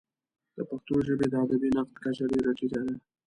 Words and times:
د 0.55 0.57
پښتو 0.69 0.95
ژبې 1.07 1.27
د 1.29 1.33
ادبي 1.43 1.69
نقد 1.77 1.95
کچه 2.03 2.25
ډېره 2.31 2.51
ټیټه 2.57 2.81
ده. 2.87 2.95